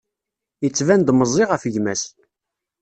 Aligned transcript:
Yettban-d 0.63 1.07
meẓẓi 1.13 1.45
ɣef 1.45 1.63
gma-s. 1.73 2.03